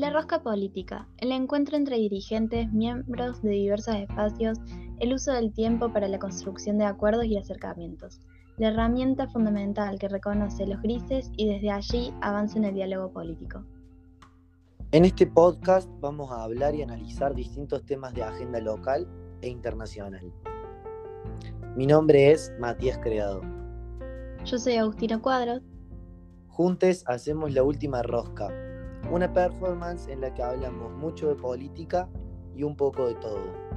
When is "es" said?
22.30-22.50